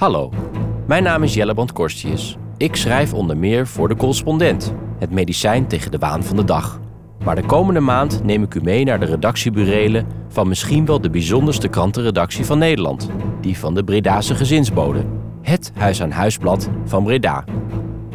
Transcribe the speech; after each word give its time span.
Hallo, 0.00 0.30
mijn 0.86 1.02
naam 1.02 1.22
is 1.22 1.34
Jelleband 1.34 1.72
Korstius. 1.72 2.36
Ik 2.56 2.76
schrijf 2.76 3.14
onder 3.14 3.36
meer 3.36 3.66
voor 3.66 3.88
de 3.88 3.96
correspondent, 3.96 4.74
het 4.98 5.10
medicijn 5.10 5.66
tegen 5.66 5.90
de 5.90 5.98
waan 5.98 6.24
van 6.24 6.36
de 6.36 6.44
dag. 6.44 6.80
Maar 7.24 7.34
de 7.34 7.44
komende 7.44 7.80
maand 7.80 8.24
neem 8.24 8.42
ik 8.42 8.54
u 8.54 8.60
mee 8.62 8.84
naar 8.84 9.00
de 9.00 9.06
redactieburelen 9.06 10.06
van 10.28 10.48
misschien 10.48 10.86
wel 10.86 11.00
de 11.00 11.10
bijzonderste 11.10 11.68
krantenredactie 11.68 12.44
van 12.44 12.58
Nederland, 12.58 13.10
die 13.40 13.58
van 13.58 13.74
de 13.74 13.84
Bredase 13.84 14.34
Gezinsbode, 14.34 15.04
het 15.42 15.72
huis-aan-huisblad 15.74 16.70
van 16.84 17.04
Breda. 17.04 17.44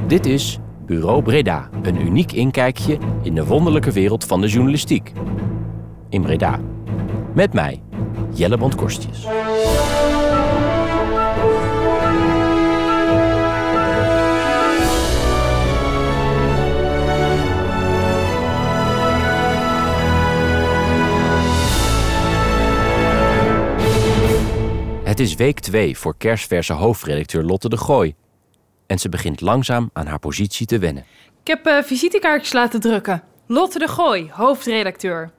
Dit 0.07 0.25
is 0.25 0.59
Bureau 0.85 1.21
Breda, 1.21 1.69
een 1.81 2.01
uniek 2.01 2.31
inkijkje 2.31 2.97
in 3.21 3.35
de 3.35 3.45
wonderlijke 3.45 3.91
wereld 3.91 4.25
van 4.25 4.41
de 4.41 4.47
journalistiek. 4.47 5.11
In 6.09 6.21
Breda. 6.21 6.59
Met 7.33 7.53
mij, 7.53 7.81
Jelleband 8.33 8.75
Korstjes. 8.75 9.27
Het 25.15 25.23
is 25.23 25.35
week 25.35 25.59
2 25.59 25.97
voor 25.97 26.17
kerstverse 26.17 26.73
hoofdredacteur 26.73 27.43
Lotte 27.43 27.69
de 27.69 27.77
Gooi. 27.77 28.15
En 28.87 28.99
ze 28.99 29.09
begint 29.09 29.41
langzaam 29.41 29.89
aan 29.93 30.07
haar 30.07 30.19
positie 30.19 30.65
te 30.65 30.79
wennen. 30.79 31.05
Ik 31.41 31.47
heb 31.47 31.65
eh, 31.65 31.83
visitekaartjes 31.83 32.53
laten 32.53 32.79
drukken. 32.79 33.23
Lotte 33.47 33.79
de 33.79 33.87
Gooi, 33.87 34.29
hoofdredacteur. 34.31 35.31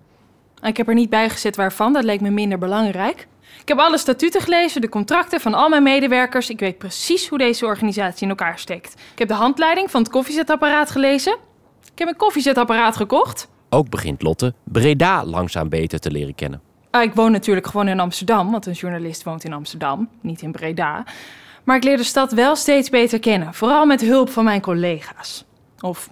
Ik 0.62 0.76
heb 0.76 0.88
er 0.88 0.94
niet 0.94 1.10
bij 1.10 1.30
gezet 1.30 1.56
waarvan, 1.56 1.92
dat 1.92 2.04
leek 2.04 2.20
me 2.20 2.30
minder 2.30 2.58
belangrijk. 2.58 3.26
Ik 3.60 3.68
heb 3.68 3.78
alle 3.78 3.98
statuten 3.98 4.40
gelezen, 4.40 4.80
de 4.80 4.88
contracten 4.88 5.40
van 5.40 5.54
al 5.54 5.68
mijn 5.68 5.82
medewerkers. 5.82 6.50
Ik 6.50 6.60
weet 6.60 6.78
precies 6.78 7.28
hoe 7.28 7.38
deze 7.38 7.66
organisatie 7.66 8.22
in 8.22 8.28
elkaar 8.28 8.58
steekt. 8.58 8.94
Ik 9.12 9.18
heb 9.18 9.28
de 9.28 9.34
handleiding 9.34 9.90
van 9.90 10.00
het 10.00 10.10
koffiezetapparaat 10.10 10.90
gelezen. 10.90 11.36
Ik 11.92 11.98
heb 11.98 12.08
een 12.08 12.16
koffiezetapparaat 12.16 12.96
gekocht. 12.96 13.48
Ook 13.68 13.90
begint 13.90 14.22
Lotte 14.22 14.54
Breda 14.64 15.24
langzaam 15.24 15.68
beter 15.68 15.98
te 15.98 16.10
leren 16.10 16.34
kennen. 16.34 16.65
Ah, 16.96 17.02
ik 17.02 17.14
woon 17.14 17.32
natuurlijk 17.32 17.66
gewoon 17.66 17.88
in 17.88 18.00
Amsterdam, 18.00 18.50
want 18.50 18.66
een 18.66 18.72
journalist 18.72 19.22
woont 19.22 19.44
in 19.44 19.52
Amsterdam, 19.52 20.08
niet 20.20 20.42
in 20.42 20.52
Breda. 20.52 21.04
Maar 21.64 21.76
ik 21.76 21.84
leer 21.84 21.96
de 21.96 22.04
stad 22.04 22.32
wel 22.32 22.56
steeds 22.56 22.90
beter 22.90 23.18
kennen, 23.18 23.54
vooral 23.54 23.86
met 23.86 24.00
hulp 24.00 24.30
van 24.30 24.44
mijn 24.44 24.60
collega's. 24.60 25.44
Of 25.80 26.10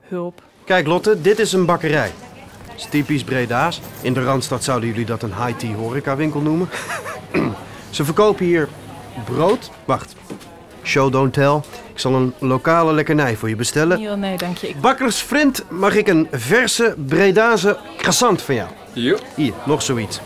hulp. 0.00 0.42
Kijk 0.64 0.86
Lotte, 0.86 1.20
dit 1.20 1.38
is 1.38 1.52
een 1.52 1.66
bakkerij. 1.66 2.12
Is 2.76 2.84
typisch 2.84 3.24
Breda's. 3.24 3.80
In 4.00 4.12
de 4.12 4.24
Randstad 4.24 4.64
zouden 4.64 4.88
jullie 4.88 5.04
dat 5.04 5.22
een 5.22 5.34
high-tea 5.44 5.74
horecawinkel 5.74 6.40
noemen. 6.40 6.68
Ze 7.90 8.04
verkopen 8.04 8.44
hier 8.44 8.68
brood. 9.24 9.70
Wacht. 9.84 10.14
Show 10.82 11.12
don't 11.12 11.32
tell. 11.32 11.60
Ik 11.92 11.98
zal 11.98 12.14
een 12.14 12.34
lokale 12.38 12.92
lekkernij 12.92 13.36
voor 13.36 13.48
je 13.48 13.56
bestellen. 13.56 13.98
Heel 13.98 14.16
nee, 14.16 14.36
dank 14.36 14.56
je. 14.56 14.74
Bakkersvriend, 14.80 15.64
mag 15.70 15.94
ik 15.94 16.08
een 16.08 16.28
verse 16.30 16.94
Bredaanse 17.06 17.78
croissant 17.96 18.42
van 18.42 18.54
jou? 18.54 18.68
Jo. 18.92 19.18
Hier, 19.34 19.52
nog 19.66 19.82
zoiets. 19.82 20.20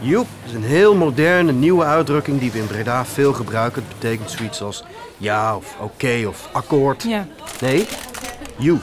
Joep 0.00 0.26
is 0.46 0.52
een 0.52 0.62
heel 0.62 0.94
moderne, 0.94 1.52
nieuwe 1.52 1.84
uitdrukking 1.84 2.40
die 2.40 2.52
we 2.52 2.58
in 2.58 2.66
Breda 2.66 3.04
veel 3.04 3.32
gebruiken. 3.32 3.82
Het 3.82 3.98
betekent 3.98 4.30
zoiets 4.30 4.62
als 4.62 4.84
ja 5.16 5.56
of 5.56 5.76
oké 5.80 6.24
of 6.28 6.48
akkoord. 6.52 7.02
Ja. 7.02 7.26
Nee, 7.60 7.86
joe. 8.56 8.78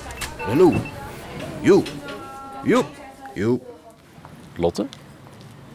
En 0.50 0.62
oe. 0.62 0.74
Joe. 1.62 1.84
Joep. 2.64 2.86
Joep. 3.34 3.64
Lotte, 4.56 4.86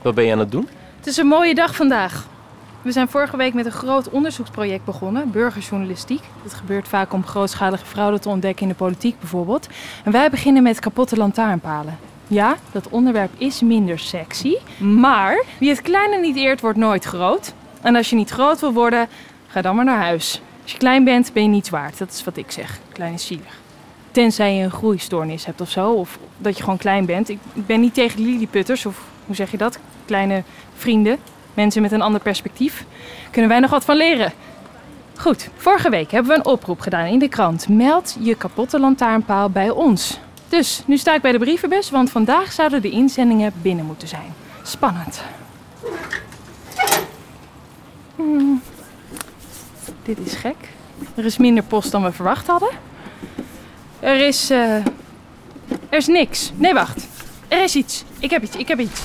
wat 0.02 0.14
ben 0.14 0.24
je 0.24 0.32
aan 0.32 0.38
het 0.38 0.50
doen? 0.50 0.68
Het 0.96 1.06
is 1.06 1.16
een 1.16 1.26
mooie 1.26 1.54
dag 1.54 1.74
vandaag. 1.74 2.26
We 2.82 2.92
zijn 2.92 3.08
vorige 3.08 3.36
week 3.36 3.54
met 3.54 3.66
een 3.66 3.72
groot 3.72 4.10
onderzoeksproject 4.10 4.84
begonnen, 4.84 5.30
burgerjournalistiek. 5.30 6.22
Dat 6.42 6.54
gebeurt 6.54 6.88
vaak 6.88 7.12
om 7.12 7.26
grootschalige 7.26 7.86
fraude 7.86 8.18
te 8.18 8.28
ontdekken 8.28 8.62
in 8.62 8.68
de 8.68 8.74
politiek 8.74 9.18
bijvoorbeeld. 9.18 9.68
En 10.04 10.12
wij 10.12 10.30
beginnen 10.30 10.62
met 10.62 10.78
kapotte 10.78 11.16
lantaarnpalen. 11.16 12.07
Ja, 12.28 12.56
dat 12.72 12.88
onderwerp 12.88 13.30
is 13.38 13.60
minder 13.60 13.98
sexy, 13.98 14.54
maar 14.78 15.44
wie 15.58 15.68
het 15.68 15.82
kleine 15.82 16.16
niet 16.20 16.36
eert, 16.36 16.60
wordt 16.60 16.78
nooit 16.78 17.04
groot. 17.04 17.52
En 17.82 17.96
als 17.96 18.10
je 18.10 18.16
niet 18.16 18.30
groot 18.30 18.60
wil 18.60 18.72
worden, 18.72 19.08
ga 19.46 19.62
dan 19.62 19.76
maar 19.76 19.84
naar 19.84 20.02
huis. 20.02 20.40
Als 20.62 20.72
je 20.72 20.78
klein 20.78 21.04
bent, 21.04 21.32
ben 21.32 21.42
je 21.42 21.48
niets 21.48 21.70
waard. 21.70 21.98
Dat 21.98 22.10
is 22.10 22.24
wat 22.24 22.36
ik 22.36 22.50
zeg. 22.50 22.78
Klein 22.92 23.12
is 23.12 23.26
zielig. 23.26 23.58
Tenzij 24.10 24.54
je 24.54 24.62
een 24.64 24.70
groeistoornis 24.70 25.44
hebt 25.44 25.60
of 25.60 25.70
zo, 25.70 25.90
of 25.90 26.18
dat 26.38 26.56
je 26.56 26.62
gewoon 26.62 26.78
klein 26.78 27.06
bent. 27.06 27.28
Ik 27.28 27.38
ben 27.54 27.80
niet 27.80 27.94
tegen 27.94 28.20
lilliputters, 28.20 28.86
of 28.86 29.04
hoe 29.26 29.34
zeg 29.34 29.50
je 29.50 29.56
dat? 29.56 29.78
Kleine 30.04 30.42
vrienden, 30.74 31.18
mensen 31.54 31.82
met 31.82 31.92
een 31.92 32.02
ander 32.02 32.20
perspectief. 32.20 32.84
Kunnen 33.30 33.50
wij 33.50 33.60
nog 33.60 33.70
wat 33.70 33.84
van 33.84 33.96
leren? 33.96 34.32
Goed, 35.16 35.48
vorige 35.56 35.90
week 35.90 36.10
hebben 36.10 36.32
we 36.32 36.38
een 36.38 36.52
oproep 36.52 36.80
gedaan 36.80 37.06
in 37.06 37.18
de 37.18 37.28
krant. 37.28 37.68
Meld 37.68 38.16
je 38.20 38.34
kapotte 38.34 38.80
lantaarnpaal 38.80 39.50
bij 39.50 39.70
ons. 39.70 40.18
Dus, 40.48 40.82
nu 40.86 40.96
sta 40.96 41.14
ik 41.14 41.22
bij 41.22 41.32
de 41.32 41.38
brievenbus, 41.38 41.90
want 41.90 42.10
vandaag 42.10 42.52
zouden 42.52 42.82
de 42.82 42.90
inzendingen 42.90 43.52
binnen 43.62 43.84
moeten 43.84 44.08
zijn. 44.08 44.34
Spannend. 44.62 45.22
Hmm, 48.16 48.62
Dit 50.02 50.18
is 50.24 50.34
gek. 50.34 50.56
Er 51.14 51.24
is 51.24 51.36
minder 51.38 51.62
post 51.64 51.90
dan 51.90 52.02
we 52.02 52.12
verwacht 52.12 52.46
hadden. 52.46 52.68
Er 54.00 54.26
is. 54.26 54.50
eh, 54.50 54.74
er 55.88 55.96
is 55.96 56.06
niks. 56.06 56.50
Nee, 56.54 56.74
wacht. 56.74 57.06
Er 57.48 57.62
is 57.62 57.74
iets. 57.74 58.04
Ik 58.18 58.30
heb 58.30 58.42
iets, 58.42 58.56
ik 58.56 58.68
heb 58.68 58.78
iets. 58.78 59.00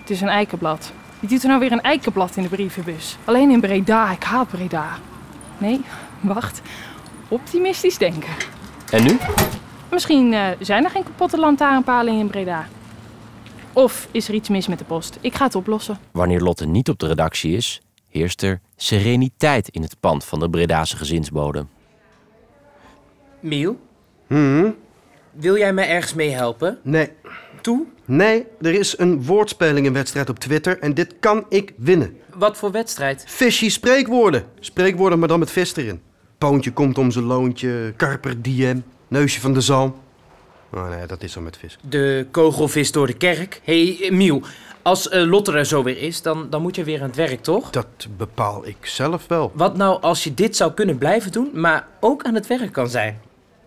Het 0.00 0.10
is 0.10 0.20
een 0.20 0.28
eikenblad. 0.28 0.92
Wie 1.20 1.28
doet 1.28 1.42
er 1.42 1.48
nou 1.48 1.60
weer 1.60 1.72
een 1.72 1.80
eikenblad 1.80 2.36
in 2.36 2.42
de 2.42 2.48
brievenbus? 2.48 3.16
Alleen 3.24 3.50
in 3.50 3.60
Breda. 3.60 4.10
Ik 4.10 4.22
haat 4.22 4.48
Breda. 4.48 4.86
Nee, 5.58 5.80
wacht. 6.20 6.60
Optimistisch 7.28 7.98
denken. 7.98 8.30
En 8.90 9.02
nu? 9.04 9.18
Misschien 9.90 10.32
eh, 10.32 10.46
zijn 10.60 10.84
er 10.84 10.90
geen 10.90 11.02
kapotte 11.02 11.38
lantaarnpalen 11.38 12.18
in 12.18 12.26
Breda. 12.26 12.66
Of 13.72 14.08
is 14.10 14.28
er 14.28 14.34
iets 14.34 14.48
mis 14.48 14.66
met 14.68 14.78
de 14.78 14.84
post? 14.84 15.18
Ik 15.20 15.34
ga 15.34 15.44
het 15.44 15.54
oplossen. 15.54 15.98
Wanneer 16.10 16.40
Lotte 16.40 16.66
niet 16.66 16.88
op 16.88 16.98
de 16.98 17.06
redactie 17.06 17.56
is, 17.56 17.82
heerst 18.08 18.42
er 18.42 18.60
sereniteit 18.76 19.68
in 19.68 19.82
het 19.82 19.96
pand 20.00 20.24
van 20.24 20.40
de 20.40 20.50
Bredase 20.50 20.96
gezinsbode. 20.96 21.66
Miel, 23.40 23.78
Hm? 24.26 24.70
wil 25.32 25.56
jij 25.56 25.72
mij 25.72 25.88
ergens 25.88 26.14
mee 26.14 26.30
helpen? 26.30 26.78
Nee. 26.82 27.10
Toe? 27.60 27.84
Nee, 28.04 28.46
er 28.60 28.74
is 28.74 28.98
een 28.98 29.24
woordspelingenwedstrijd 29.24 30.28
op 30.28 30.38
Twitter 30.38 30.78
en 30.78 30.94
dit 30.94 31.14
kan 31.20 31.44
ik 31.48 31.72
winnen. 31.76 32.16
Wat 32.34 32.56
voor 32.56 32.70
wedstrijd? 32.70 33.24
Fishy 33.26 33.68
spreekwoorden. 33.70 34.44
Spreekwoorden, 34.60 35.18
maar 35.18 35.28
dan 35.28 35.38
met 35.38 35.50
vis 35.50 35.76
erin. 35.76 36.00
Poontje 36.38 36.72
komt 36.72 36.98
om 36.98 37.10
zijn 37.10 37.24
loontje, 37.24 37.92
karper 37.96 38.42
diem, 38.42 38.84
neusje 39.16 39.40
van 39.40 39.54
de 39.54 39.60
zalm. 39.60 39.94
Oh 40.74 40.88
nee, 40.88 41.06
dat 41.06 41.22
is 41.22 41.36
al 41.36 41.42
met 41.42 41.56
vis. 41.56 41.78
De 41.88 42.26
kogelvis 42.30 42.92
door 42.92 43.06
de 43.06 43.12
kerk. 43.12 43.60
Hé, 43.64 43.96
hey, 43.96 44.10
Miel, 44.10 44.42
als 44.82 45.08
eh, 45.08 45.26
Lotte 45.26 45.52
er 45.52 45.64
zo 45.64 45.82
weer 45.82 45.98
is, 45.98 46.22
dan, 46.22 46.46
dan 46.50 46.62
moet 46.62 46.76
je 46.76 46.84
weer 46.84 47.00
aan 47.00 47.06
het 47.06 47.16
werk, 47.16 47.42
toch? 47.42 47.70
Dat 47.70 48.06
bepaal 48.16 48.66
ik 48.66 48.76
zelf 48.86 49.26
wel. 49.26 49.52
Wat 49.54 49.76
nou 49.76 50.00
als 50.00 50.24
je 50.24 50.34
dit 50.34 50.56
zou 50.56 50.72
kunnen 50.72 50.98
blijven 50.98 51.32
doen, 51.32 51.50
maar 51.54 51.88
ook 52.00 52.22
aan 52.24 52.34
het 52.34 52.46
werk 52.46 52.72
kan 52.72 52.88
zijn? 52.88 53.20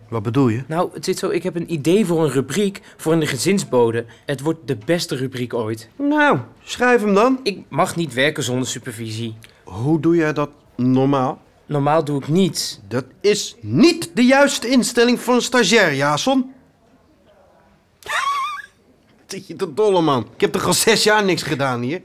Wat 0.08 0.22
bedoel 0.22 0.48
je? 0.48 0.62
Nou, 0.66 0.90
het 0.92 1.04
zit 1.04 1.18
zo, 1.18 1.28
ik 1.28 1.42
heb 1.42 1.56
een 1.56 1.72
idee 1.72 2.06
voor 2.06 2.24
een 2.24 2.30
rubriek 2.30 2.80
voor 2.96 3.20
de 3.20 3.26
gezinsbode. 3.26 4.04
Het 4.26 4.40
wordt 4.40 4.66
de 4.66 4.78
beste 4.84 5.16
rubriek 5.16 5.54
ooit. 5.54 5.88
Nou, 5.96 6.38
schrijf 6.64 7.00
hem 7.00 7.14
dan. 7.14 7.40
Ik 7.42 7.58
mag 7.68 7.96
niet 7.96 8.14
werken 8.14 8.42
zonder 8.42 8.68
supervisie. 8.68 9.36
Hoe 9.64 10.00
doe 10.00 10.16
jij 10.16 10.32
dat 10.32 10.50
normaal? 10.76 11.40
Normaal 11.70 12.04
doe 12.04 12.20
ik 12.20 12.28
niets. 12.28 12.80
Dat 12.88 13.04
is 13.20 13.56
niet 13.60 14.10
de 14.14 14.24
juiste 14.24 14.68
instelling 14.68 15.20
voor 15.20 15.34
een 15.34 15.42
stagiair, 15.42 15.94
Jason. 15.94 16.52
Zit 19.26 19.46
je 19.46 19.56
te 19.56 19.74
dolle, 19.74 20.00
man. 20.00 20.26
Ik 20.34 20.40
heb 20.40 20.52
toch 20.52 20.66
al 20.66 20.72
zes 20.72 21.04
jaar 21.04 21.24
niks 21.24 21.42
gedaan 21.42 21.80
hier? 21.80 22.00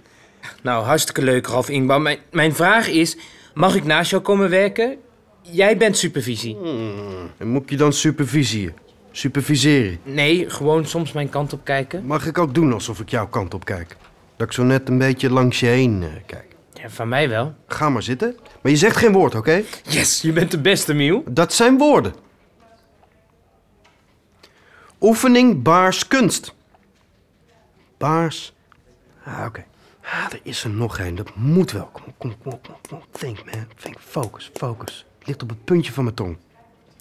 Nou, 0.62 0.86
hartstikke 0.86 1.22
leuk, 1.22 1.48
Ralf 1.48 1.70
Ingban. 1.70 2.02
Mijn, 2.02 2.18
mijn 2.32 2.56
vraag 2.56 2.88
is, 2.88 3.18
mag 3.54 3.76
ik 3.76 3.84
naast 3.84 4.10
jou 4.10 4.22
komen 4.22 4.50
werken? 4.50 4.98
Jij 5.42 5.78
bent 5.78 5.98
supervisie. 5.98 6.58
En 7.38 7.48
moet 7.48 7.70
je 7.70 7.78
dan 7.78 7.94
superviseren? 7.94 8.76
Superviseren? 9.12 10.00
Nee, 10.04 10.50
gewoon 10.50 10.86
soms 10.86 11.12
mijn 11.12 11.30
kant 11.30 11.54
op 11.54 11.64
kijken. 11.64 12.06
Mag 12.06 12.26
ik 12.26 12.38
ook 12.38 12.54
doen 12.54 12.74
alsof 12.74 13.00
ik 13.00 13.10
jouw 13.10 13.28
kant 13.28 13.54
op 13.54 13.66
kijk? 13.66 13.98
Dat 14.38 14.48
ik 14.48 14.54
zo 14.54 14.64
net 14.64 14.90
een 14.90 14.98
beetje 14.98 15.30
langs 15.30 15.60
je 15.60 15.66
heen 15.68 16.04
eh, 16.04 16.10
kijk. 16.26 16.55
Ja, 16.86 16.92
van 16.92 17.08
mij 17.08 17.30
wel. 17.30 17.56
Ga 17.68 17.90
maar 17.90 18.04
zitten. 18.04 18.38
Maar 18.62 18.72
je 18.72 18.78
zegt 18.78 18.98
geen 18.98 19.12
woord, 19.12 19.36
oké? 19.36 19.64
Yes, 19.84 20.22
je 20.22 20.34
bent 20.34 20.52
de 20.52 20.62
beste, 20.62 20.94
Miel. 20.94 21.24
Dat 21.28 21.54
zijn 21.54 21.78
woorden. 21.78 22.14
Oefening 25.02 25.64
baars 25.64 26.08
kunst. 26.08 26.54
Baars. 27.98 28.54
Ah, 29.24 29.46
oké. 29.46 29.66
Ah, 30.02 30.26
er 30.32 30.40
is 30.44 30.64
er 30.64 30.70
nog 30.70 31.00
één. 31.00 31.16
Dat 31.16 31.36
moet 31.36 31.72
wel. 31.72 31.86
Kom, 31.86 32.04
kom, 32.18 32.38
kom, 32.44 32.60
kom. 32.90 33.02
Think, 33.12 33.46
man. 33.46 33.68
Think. 33.82 33.98
Focus, 34.00 34.52
focus. 34.54 35.06
Ligt 35.24 35.44
op 35.44 35.50
het 35.50 35.66
puntje 35.66 35.92
van 35.92 36.04
mijn 36.04 36.16
tong. 36.16 36.38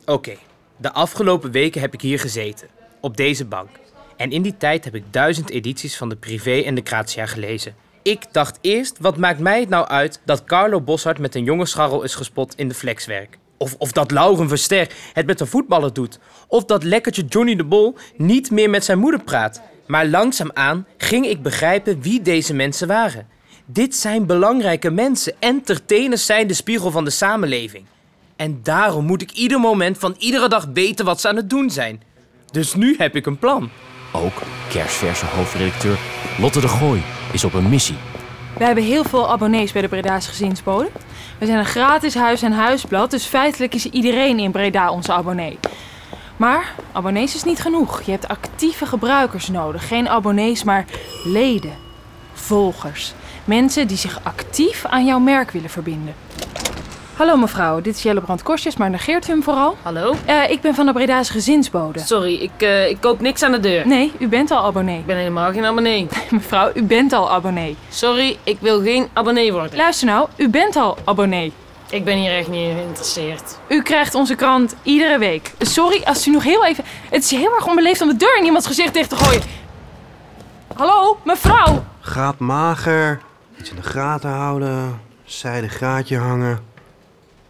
Oké, 0.04 0.36
de 0.76 0.92
afgelopen 0.92 1.50
weken 1.50 1.80
heb 1.80 1.94
ik 1.94 2.00
hier 2.00 2.18
gezeten. 2.18 2.68
Op 3.00 3.16
deze 3.16 3.44
bank. 3.44 3.68
En 4.16 4.30
in 4.30 4.42
die 4.42 4.56
tijd 4.56 4.84
heb 4.84 4.94
ik 4.94 5.04
duizend 5.10 5.50
edities 5.50 5.96
van 5.96 6.08
de 6.08 6.16
Privé 6.16 6.60
en 6.60 6.74
de 6.74 6.82
Grazia 6.84 7.26
gelezen. 7.26 7.74
Ik 8.04 8.24
dacht 8.32 8.58
eerst, 8.60 8.98
wat 9.00 9.16
maakt 9.16 9.38
mij 9.38 9.60
het 9.60 9.68
nou 9.68 9.86
uit 9.86 10.20
dat 10.24 10.44
Carlo 10.44 10.80
Boshart 10.80 11.18
met 11.18 11.34
een 11.34 11.44
jonge 11.44 11.66
scharrel 11.66 12.02
is 12.02 12.14
gespot 12.14 12.54
in 12.56 12.68
de 12.68 12.74
flexwerk? 12.74 13.38
Of, 13.56 13.74
of 13.78 13.92
dat 13.92 14.10
Lauren 14.10 14.48
Verster 14.48 14.88
het 15.12 15.26
met 15.26 15.40
een 15.40 15.46
voetballer 15.46 15.92
doet. 15.92 16.18
Of 16.48 16.64
dat 16.64 16.82
lekkertje 16.82 17.24
Johnny 17.24 17.56
de 17.56 17.64
Bol 17.64 17.96
niet 18.16 18.50
meer 18.50 18.70
met 18.70 18.84
zijn 18.84 18.98
moeder 18.98 19.22
praat. 19.22 19.62
Maar 19.86 20.06
langzaamaan 20.06 20.86
ging 20.96 21.26
ik 21.26 21.42
begrijpen 21.42 22.00
wie 22.00 22.22
deze 22.22 22.54
mensen 22.54 22.88
waren. 22.88 23.28
Dit 23.66 23.96
zijn 23.96 24.26
belangrijke 24.26 24.90
mensen. 24.90 25.34
Entertainers 25.38 26.26
zijn 26.26 26.46
de 26.46 26.54
spiegel 26.54 26.90
van 26.90 27.04
de 27.04 27.10
samenleving. 27.10 27.84
En 28.36 28.60
daarom 28.62 29.04
moet 29.04 29.22
ik 29.22 29.30
ieder 29.30 29.60
moment 29.60 29.98
van 29.98 30.14
iedere 30.18 30.48
dag 30.48 30.66
weten 30.74 31.04
wat 31.04 31.20
ze 31.20 31.28
aan 31.28 31.36
het 31.36 31.50
doen 31.50 31.70
zijn. 31.70 32.02
Dus 32.50 32.74
nu 32.74 32.94
heb 32.98 33.16
ik 33.16 33.26
een 33.26 33.38
plan. 33.38 33.70
Ook 34.12 34.42
kerstverse 34.68 35.26
hoofdredacteur 35.26 35.98
Lotte 36.38 36.60
de 36.60 36.68
Gooi 36.68 37.02
is 37.34 37.44
op 37.44 37.54
een 37.54 37.68
missie. 37.68 37.96
Wij 38.58 38.66
hebben 38.66 38.84
heel 38.84 39.04
veel 39.04 39.30
abonnees 39.30 39.72
bij 39.72 39.82
de 39.82 39.88
Breda's 39.88 40.26
Gezinsbode. 40.26 40.90
We 41.38 41.46
zijn 41.46 41.58
een 41.58 41.64
gratis 41.64 42.14
huis- 42.14 42.42
en 42.42 42.52
huisblad, 42.52 43.10
dus 43.10 43.24
feitelijk 43.24 43.74
is 43.74 43.86
iedereen 43.86 44.38
in 44.38 44.50
Breda 44.50 44.90
onze 44.90 45.12
abonnee. 45.12 45.58
Maar 46.36 46.74
abonnees 46.92 47.34
is 47.34 47.44
niet 47.44 47.60
genoeg. 47.60 48.02
Je 48.02 48.10
hebt 48.10 48.28
actieve 48.28 48.86
gebruikers 48.86 49.48
nodig. 49.48 49.88
Geen 49.88 50.08
abonnees, 50.08 50.64
maar 50.64 50.84
leden, 51.24 51.72
volgers. 52.32 53.14
Mensen 53.44 53.86
die 53.86 53.96
zich 53.96 54.20
actief 54.22 54.84
aan 54.84 55.06
jouw 55.06 55.18
merk 55.18 55.50
willen 55.50 55.70
verbinden. 55.70 56.14
Hallo 57.16 57.36
mevrouw, 57.36 57.80
dit 57.80 57.96
is 57.96 58.02
Jelle 58.02 58.20
Brand 58.20 58.42
Kostjes, 58.42 58.76
maar 58.76 58.90
negeert 58.90 59.28
u 59.28 59.30
hem 59.30 59.42
vooral? 59.42 59.76
Hallo? 59.82 60.14
Eh, 60.24 60.50
ik 60.50 60.60
ben 60.60 60.74
van 60.74 60.86
de 60.86 60.92
Breda's 60.92 61.30
Gezinsbode. 61.30 61.98
Sorry, 61.98 62.34
ik, 62.34 62.50
eh, 62.58 62.88
ik 62.88 62.96
koop 63.00 63.20
niks 63.20 63.42
aan 63.42 63.52
de 63.52 63.60
deur. 63.60 63.86
Nee, 63.86 64.12
u 64.18 64.28
bent 64.28 64.50
al 64.50 64.64
abonnee. 64.64 64.98
Ik 64.98 65.06
ben 65.06 65.16
helemaal 65.16 65.52
geen 65.52 65.64
abonnee. 65.64 66.06
Mevrouw, 66.30 66.70
u 66.74 66.82
bent 66.82 67.12
al 67.12 67.30
abonnee. 67.30 67.76
Sorry, 67.88 68.38
ik 68.42 68.56
wil 68.60 68.82
geen 68.82 69.08
abonnee 69.12 69.52
worden. 69.52 69.76
Luister 69.76 70.06
nou, 70.06 70.28
u 70.36 70.48
bent 70.48 70.76
al 70.76 70.96
abonnee. 71.04 71.52
Ik 71.90 72.04
ben 72.04 72.16
hier 72.16 72.36
echt 72.36 72.48
niet 72.48 72.68
in 72.68 72.76
geïnteresseerd. 72.76 73.58
U 73.68 73.82
krijgt 73.82 74.14
onze 74.14 74.34
krant 74.34 74.74
iedere 74.82 75.18
week. 75.18 75.52
Sorry, 75.58 76.02
als 76.04 76.28
u 76.28 76.30
nog 76.30 76.42
heel 76.42 76.64
even... 76.64 76.84
Het 77.10 77.24
is 77.24 77.30
heel 77.30 77.54
erg 77.54 77.66
onbeleefd 77.66 78.00
om 78.00 78.08
de 78.08 78.16
deur 78.16 78.36
in 78.38 78.44
iemands 78.44 78.66
gezicht 78.66 78.94
dicht 78.94 79.08
te 79.08 79.16
gooien. 79.16 79.42
Hallo, 80.76 81.18
mevrouw. 81.24 81.84
Gaat 82.00 82.38
mager. 82.38 83.20
Iets 83.58 83.70
in 83.70 83.76
de 83.76 83.82
gaten 83.82 84.30
houden. 84.30 85.00
Zijde 85.24 85.68
gaatje 85.68 86.18
hangen. 86.18 86.73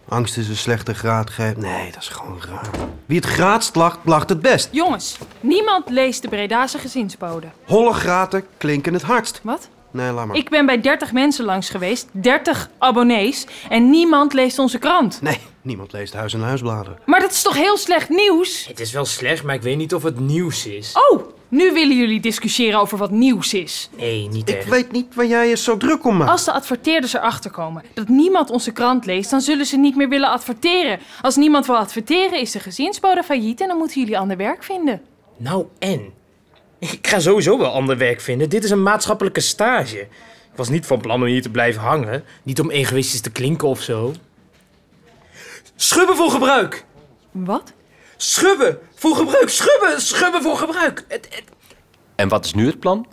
Angst 0.09 0.37
is 0.37 0.49
een 0.49 0.56
slechte 0.56 0.95
graadgever. 0.95 1.59
Nee, 1.62 1.91
dat 1.93 2.03
is 2.03 2.09
gewoon 2.09 2.39
raar. 2.49 2.71
Wie 3.06 3.17
het 3.17 3.27
graatst 3.27 3.75
lacht, 3.75 3.99
lacht 4.05 4.29
het 4.29 4.41
best. 4.41 4.69
Jongens, 4.73 5.19
niemand 5.41 5.89
leest 5.91 6.23
de 6.23 6.29
Bredase 6.29 6.79
gezinsbode. 6.79 7.47
Holle 7.67 7.93
graten 7.93 8.45
klinken 8.59 8.93
het 8.93 9.03
hardst. 9.03 9.41
Wat? 9.43 9.69
Nee, 9.91 10.12
laat 10.12 10.27
maar. 10.27 10.37
Ik 10.37 10.51
ben 10.51 10.67
bij 10.67 10.81
30 10.81 11.12
mensen 11.12 11.45
langs 11.45 11.71
geweest, 11.71 12.09
30 12.11 12.71
abonnees, 12.79 13.47
en 13.69 13.91
niemand 13.91 14.33
leest 14.33 14.59
onze 14.59 14.79
krant. 14.79 15.19
Nee, 15.23 15.39
niemand 15.62 15.93
leest 15.93 16.12
huis- 16.15 16.35
en 16.35 16.41
huisbladen. 16.43 16.99
Maar 17.07 17.21
dat 17.21 17.31
is 17.31 17.43
toch 17.43 17.55
heel 17.55 17.77
slecht 17.77 18.09
nieuws? 18.09 18.67
Het 18.67 18.81
is 18.81 18.93
wel 18.93 19.05
slecht, 19.05 19.43
maar 19.43 19.55
ik 19.55 19.62
weet 19.62 19.77
niet 19.77 19.95
of 19.95 20.03
het 20.03 20.19
nieuws 20.21 20.67
is. 20.67 20.93
Oh, 21.11 21.23
nu 21.49 21.73
willen 21.73 21.96
jullie 21.96 22.20
discussiëren 22.20 22.81
over 22.81 22.99
wat 22.99 23.11
nieuws 23.11 23.55
is. 23.55 23.91
Nee, 23.96 24.29
niet 24.29 24.49
Ik 24.49 24.56
echt. 24.56 24.69
weet 24.69 24.93
niet 24.93 25.14
waar 25.14 25.26
jij 25.26 25.49
je 25.49 25.56
zo 25.56 25.76
druk 25.76 26.05
om 26.05 26.17
maakt. 26.17 26.31
Als 26.31 26.44
de 26.44 26.52
adverteerders 26.52 27.14
erachter 27.14 27.50
komen 27.50 27.82
dat 27.94 28.08
niemand 28.08 28.50
onze 28.50 28.73
krant 28.73 29.06
leest, 29.06 29.31
dan 29.31 29.41
zullen 29.41 29.67
ze 29.67 29.76
niet 29.76 29.96
meer 29.96 30.08
willen 30.08 30.31
adverteren. 30.31 30.99
Als 31.23 31.37
niemand 31.37 31.67
wil 31.67 31.76
adverteren, 31.76 32.41
is 32.41 32.50
de 32.50 32.61
gezinsbode 32.61 33.23
failliet 33.23 33.61
en 33.61 33.69
dan 33.69 33.76
moeten 33.76 34.00
jullie 34.00 34.19
ander 34.19 34.37
werk 34.37 34.62
vinden. 34.64 35.00
Nou 35.37 35.67
en? 35.79 36.12
Ik 36.79 37.06
ga 37.06 37.20
sowieso 37.20 37.58
wel 37.58 37.70
ander 37.73 37.97
werk 37.99 38.20
vinden. 38.20 38.49
Dit 38.49 38.64
is 38.64 38.70
een 38.70 38.82
maatschappelijke 38.82 39.40
stage. 39.40 39.99
Ik 39.99 40.56
was 40.61 40.69
niet 40.69 40.87
van 40.87 41.00
plan 41.00 41.20
om 41.23 41.26
hier 41.29 41.43
te 41.43 41.50
blijven 41.50 41.82
hangen. 41.82 42.25
Niet 42.43 42.61
om 42.61 42.70
egoïstisch 42.70 43.20
te 43.20 43.31
klinken 43.31 43.69
of 43.69 43.82
zo. 43.82 44.12
Schubben 45.76 46.17
voor 46.17 46.31
gebruik! 46.31 46.85
Wat? 47.31 47.73
Schubben 48.29 48.79
voor 48.94 49.17
gebruik! 49.17 49.49
Schubben! 49.49 50.00
Schubben 50.00 50.43
voor 50.43 50.56
gebruik! 50.56 51.05
Het, 51.09 51.26
het- 51.31 51.44
En 52.17 52.29
wat 52.29 52.44
is 52.44 52.55
nu 52.55 52.67
het 52.67 52.81
plan? 52.81 53.06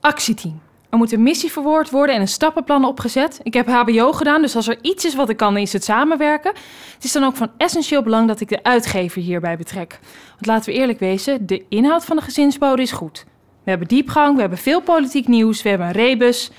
Actieteam. 0.00 0.60
Er 0.90 0.98
moet 0.98 1.12
een 1.12 1.22
missie 1.22 1.52
verwoord 1.52 1.90
worden 1.90 2.14
en 2.14 2.20
een 2.20 2.28
stappenplan 2.28 2.84
opgezet. 2.84 3.40
Ik 3.42 3.54
heb 3.54 3.66
HBO 3.66 4.12
gedaan, 4.12 4.42
dus 4.42 4.56
als 4.56 4.68
er 4.68 4.78
iets 4.82 5.04
is 5.04 5.14
wat 5.14 5.28
ik 5.28 5.36
kan, 5.36 5.56
is 5.56 5.72
het 5.72 5.84
samenwerken. 5.84 6.52
Het 6.94 7.04
is 7.04 7.12
dan 7.12 7.24
ook 7.24 7.36
van 7.36 7.50
essentieel 7.56 8.02
belang 8.02 8.28
dat 8.28 8.40
ik 8.40 8.48
de 8.48 8.62
uitgever 8.62 9.22
hierbij 9.22 9.56
betrek. 9.56 9.98
Want 10.30 10.46
laten 10.46 10.72
we 10.72 10.78
eerlijk 10.78 10.98
wezen, 10.98 11.46
de 11.46 11.64
inhoud 11.68 12.04
van 12.04 12.16
de 12.16 12.22
gezinsbode 12.22 12.82
is 12.82 12.92
goed. 12.92 13.24
We 13.64 13.70
hebben 13.70 13.88
diepgang, 13.88 14.34
we 14.34 14.40
hebben 14.40 14.58
veel 14.58 14.80
politiek 14.80 15.28
nieuws, 15.28 15.62
we 15.62 15.68
hebben 15.68 15.86
een 15.86 15.92
rebus. 15.92 16.50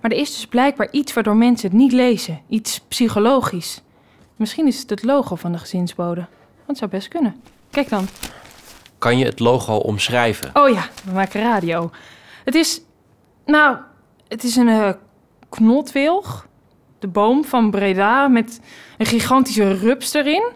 Maar 0.00 0.10
er 0.10 0.16
is 0.18 0.30
dus 0.34 0.46
blijkbaar 0.46 0.88
iets 0.90 1.12
waardoor 1.12 1.36
mensen 1.36 1.68
het 1.68 1.78
niet 1.78 1.92
lezen. 1.92 2.40
Iets 2.48 2.80
psychologisch. 2.88 3.82
Misschien 4.36 4.66
is 4.66 4.78
het 4.80 4.90
het 4.90 5.02
logo 5.02 5.34
van 5.34 5.52
de 5.52 5.58
gezinsbode. 5.58 6.26
Dat 6.68 6.76
zou 6.76 6.90
best 6.90 7.08
kunnen. 7.08 7.34
Kijk 7.70 7.88
dan. 7.88 8.08
Kan 8.98 9.18
je 9.18 9.24
het 9.24 9.38
logo 9.38 9.76
omschrijven? 9.76 10.50
Oh 10.52 10.68
ja, 10.68 10.88
we 11.04 11.12
maken 11.12 11.42
radio. 11.42 11.90
Het 12.44 12.54
is, 12.54 12.80
nou, 13.46 13.76
het 14.28 14.44
is 14.44 14.56
een 14.56 14.68
eh, 14.68 14.90
knotwilg. 15.48 16.46
De 16.98 17.06
boom 17.06 17.44
van 17.44 17.70
Breda 17.70 18.28
met 18.28 18.60
een 18.98 19.06
gigantische 19.06 19.72
rups 19.72 20.14
erin. 20.14 20.50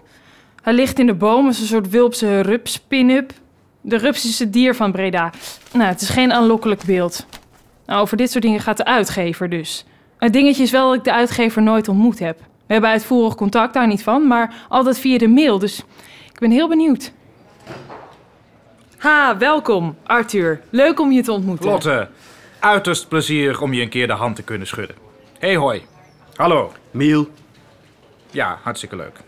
Hij 0.62 0.72
ligt 0.72 0.98
in 0.98 1.06
de 1.06 1.14
boom 1.14 1.46
als 1.46 1.60
een 1.60 1.66
soort 1.66 1.88
Wilpse 1.88 2.40
rups-pin-up. 2.40 3.32
De 3.80 3.96
rups 3.96 4.24
is 4.24 4.38
het 4.38 4.52
dier 4.52 4.74
van 4.74 4.92
Breda. 4.92 5.32
Nou, 5.72 5.88
het 5.88 6.00
is 6.00 6.08
geen 6.08 6.32
aanlokkelijk 6.32 6.84
beeld. 6.84 7.26
Nou, 7.86 8.00
over 8.00 8.16
dit 8.16 8.30
soort 8.30 8.44
dingen 8.44 8.60
gaat 8.60 8.76
de 8.76 8.84
uitgever 8.84 9.48
dus. 9.48 9.84
Het 10.18 10.32
dingetje 10.32 10.62
is 10.62 10.70
wel 10.70 10.88
dat 10.88 10.96
ik 10.96 11.04
de 11.04 11.12
uitgever 11.12 11.62
nooit 11.62 11.88
ontmoet 11.88 12.18
heb. 12.18 12.40
We 12.72 12.78
hebben 12.78 12.96
uitvoerig 12.96 13.34
contact, 13.34 13.74
daar 13.74 13.86
niet 13.86 14.02
van, 14.02 14.26
maar 14.26 14.54
altijd 14.68 14.98
via 14.98 15.18
de 15.18 15.28
mail. 15.28 15.58
Dus 15.58 15.78
ik 16.32 16.38
ben 16.38 16.50
heel 16.50 16.68
benieuwd. 16.68 17.12
Ha, 18.96 19.36
welkom, 19.38 19.96
Arthur. 20.02 20.60
Leuk 20.70 21.00
om 21.00 21.12
je 21.12 21.22
te 21.22 21.32
ontmoeten. 21.32 21.70
Lotte, 21.70 22.08
uiterst 22.58 23.08
plezierig 23.08 23.60
om 23.60 23.72
je 23.72 23.82
een 23.82 23.88
keer 23.88 24.06
de 24.06 24.12
hand 24.12 24.36
te 24.36 24.42
kunnen 24.42 24.66
schudden. 24.66 24.96
Hey 25.38 25.56
hoi. 25.56 25.82
Hallo. 26.34 26.72
Miel. 26.90 27.28
Ja, 28.30 28.58
hartstikke 28.62 28.96
leuk. 28.96 29.20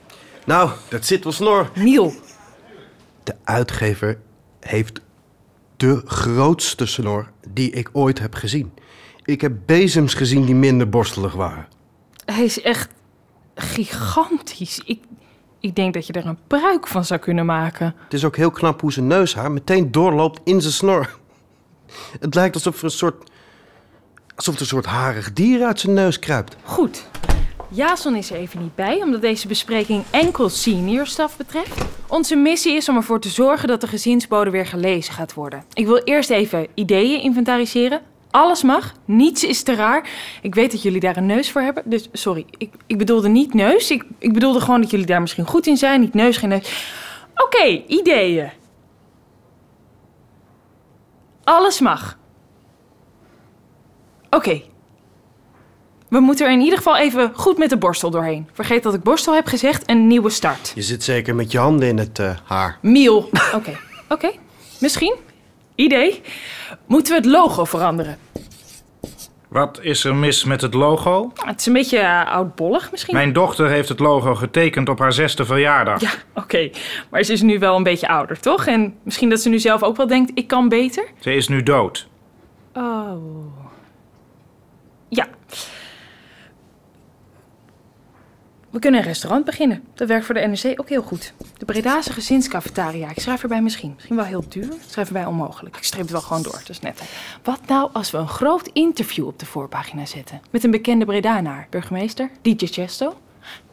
Nou, 0.47 0.71
dat 0.89 1.05
zit 1.05 1.25
wel 1.25 1.33
snor. 1.33 1.71
Miel. 1.75 2.13
De 3.25 3.35
uitgever 3.45 4.19
heeft 4.61 5.01
de 5.77 6.03
grootste 6.05 6.87
snor 6.87 7.31
die 7.49 7.71
ik 7.71 7.91
ooit 7.93 8.19
heb 8.19 8.35
gezien. 8.35 8.73
Ik 9.25 9.41
heb 9.41 9.53
bezems 9.67 10.15
gezien 10.15 10.45
die 10.45 10.55
minder 10.55 10.89
borstelig 10.89 11.33
waren. 11.33 11.67
Hij 12.25 12.45
is 12.45 12.61
echt 12.61 12.94
gigantisch. 13.55 14.81
Ik, 14.85 15.03
ik 15.61 15.75
denk 15.75 15.95
dat 15.95 16.07
je 16.07 16.13
er 16.13 16.27
een 16.27 16.39
pruik 16.47 16.87
van 16.87 17.05
zou 17.05 17.21
kunnen 17.21 17.47
maken. 17.47 17.95
Het 18.05 18.15
is 18.15 18.25
ook 18.25 18.37
heel 18.37 18.51
knap 18.51 18.81
hoe 18.81 18.93
zijn 18.93 19.07
neushaar 19.07 19.53
meteen 19.53 19.91
doorloopt 19.91 20.41
in 20.45 20.61
zijn 20.61 20.73
snor. 20.73 21.19
Het 22.21 22.35
lijkt 22.35 22.55
alsof 22.55 22.79
er 22.79 22.85
een 22.85 22.91
soort, 22.91 23.31
alsof 24.37 24.55
er 24.55 24.61
een 24.61 24.67
soort 24.67 24.87
harig 24.87 25.33
dier 25.33 25.65
uit 25.65 25.81
zijn 25.81 25.95
neus 25.95 26.19
kruipt. 26.19 26.57
Goed. 26.63 27.07
Jason 27.69 28.17
is 28.17 28.31
er 28.31 28.37
even 28.37 28.61
niet 28.61 28.75
bij, 28.75 29.03
omdat 29.03 29.21
deze 29.21 29.49
bespreking 29.49 30.05
enkel 30.11 30.49
senior 30.49 31.07
staf 31.07 31.37
betreft. 31.37 31.85
Onze 32.09 32.37
missie 32.37 32.73
is 32.73 32.89
om 32.89 32.97
ervoor 32.97 33.21
te 33.21 33.29
zorgen 33.29 33.69
dat 33.69 33.81
de 33.81 33.87
gezinsbode 33.87 34.51
weer 34.51 34.67
gelezen 34.67 35.15
gaat 35.15 35.35
worden. 35.35 35.65
Ik 35.73 35.87
wil 35.87 36.03
eerst 36.05 36.31
even 36.31 36.67
ideeën 36.75 37.21
inventariseren. 37.21 38.01
Alles 38.35 38.63
mag, 38.63 38.93
niets 39.05 39.45
is 39.45 39.63
te 39.63 39.75
raar. 39.75 40.09
Ik 40.43 40.55
weet 40.55 40.71
dat 40.71 40.83
jullie 40.83 41.01
daar 41.01 41.17
een 41.17 41.27
neus 41.27 41.51
voor 41.51 41.61
hebben, 41.61 41.83
dus 41.87 42.09
sorry. 42.13 42.47
Ik, 42.59 42.71
ik 42.87 42.99
bedoelde 42.99 43.29
niet 43.29 43.55
neus, 43.55 43.91
ik, 43.91 44.05
ik 44.19 44.33
bedoelde 44.33 44.61
gewoon 44.61 44.81
dat 44.81 44.91
jullie 44.91 45.07
daar 45.07 45.21
misschien 45.21 45.47
goed 45.47 45.67
in 45.67 45.77
zijn. 45.77 46.01
Niet 46.01 46.15
neus, 46.15 46.37
geen 46.37 46.49
neus. 46.49 46.87
Oké, 47.35 47.65
ideeën. 47.87 48.51
Alles 51.45 51.81
mag. 51.81 52.19
Oké, 54.31 54.63
we 56.09 56.21
moeten 56.21 56.47
er 56.47 56.53
in 56.53 56.61
ieder 56.61 56.77
geval 56.77 56.97
even 56.97 57.31
goed 57.35 57.59
met 57.59 57.71
de 57.71 57.77
borstel 57.77 58.11
doorheen. 58.11 58.49
Vergeet 58.53 58.83
dat 58.83 58.95
ik 58.95 59.03
borstel 59.03 59.35
heb 59.35 59.47
gezegd, 59.47 59.91
een 59.91 60.07
nieuwe 60.07 60.31
start. 60.31 60.73
Je 60.75 60.83
zit 60.83 61.03
zeker 61.03 61.35
met 61.35 61.53
je 61.53 61.59
handen 61.59 61.89
in 61.89 61.99
het 61.99 62.19
eh, 62.19 62.37
haar. 62.45 62.79
Miel. 62.83 63.31
Oké, 63.55 63.79
oké. 64.09 64.31
Misschien. 64.81 65.15
Idee. 65.75 66.23
Moeten 66.87 67.13
we 67.13 67.19
het 67.19 67.31
logo 67.31 67.65
veranderen? 67.65 68.19
Wat 69.49 69.79
is 69.83 70.05
er 70.05 70.15
mis 70.15 70.45
met 70.45 70.61
het 70.61 70.75
logo? 70.75 71.33
Het 71.35 71.61
is 71.61 71.67
een 71.67 71.73
beetje 71.73 71.99
eh, 71.99 72.27
oudbollig 72.27 72.91
misschien. 72.91 73.15
Mijn 73.15 73.33
dochter 73.33 73.69
heeft 73.69 73.89
het 73.89 73.99
logo 73.99 74.35
getekend 74.35 74.89
op 74.89 74.99
haar 74.99 75.13
zesde 75.13 75.45
verjaardag. 75.45 76.01
Ja, 76.01 76.11
oké. 76.35 76.71
Maar 77.11 77.23
ze 77.23 77.33
is 77.33 77.43
nu 77.43 77.59
wel 77.59 77.77
een 77.77 77.83
beetje 77.83 78.09
ouder, 78.09 78.41
toch? 78.41 78.67
En 78.67 78.95
misschien 79.03 79.29
dat 79.29 79.41
ze 79.41 79.49
nu 79.49 79.59
zelf 79.59 79.83
ook 79.83 79.97
wel 79.97 80.07
denkt, 80.07 80.31
ik 80.35 80.47
kan 80.47 80.69
beter? 80.69 81.05
Ze 81.21 81.35
is 81.35 81.49
nu 81.49 81.63
dood. 81.63 82.09
Oh. 82.73 83.17
Ja. 85.09 85.27
We 88.75 88.81
kunnen 88.81 89.01
een 89.01 89.07
restaurant 89.07 89.45
beginnen. 89.45 89.85
Dat 89.95 90.09
werkt 90.09 90.27
voor 90.27 90.35
de 90.35 90.41
NRC 90.41 90.81
ook 90.81 90.89
heel 90.89 91.03
goed. 91.03 91.33
De 91.59 91.65
Bredase 91.65 92.13
gezinscafetaria. 92.13 93.11
Ik 93.11 93.21
schrijf 93.21 93.43
erbij 93.43 93.63
misschien. 93.63 93.93
Misschien 93.95 94.17
wel 94.17 94.25
heel 94.25 94.45
duur. 94.49 94.65
Ik 94.65 94.79
schrijf 94.87 95.07
erbij 95.07 95.27
onmogelijk. 95.27 95.77
Ik 95.77 95.83
streep 95.83 96.03
het 96.03 96.11
wel 96.11 96.21
gewoon 96.21 96.43
door. 96.43 96.53
Dat 96.53 96.69
is 96.69 96.81
net. 96.81 97.03
Wat 97.43 97.61
nou 97.67 97.91
als 97.93 98.11
we 98.11 98.19
een 98.19 98.29
groot 98.29 98.71
interview 98.73 99.27
op 99.27 99.39
de 99.39 99.47
voorpagina 99.47 100.07
zetten? 100.07 100.41
Met 100.51 100.65
een 100.65 100.71
bekende 100.71 101.05
Bredanaar. 101.05 101.67
Burgemeester? 101.71 102.31
DJ 102.43 102.67
Chesto? 102.67 103.17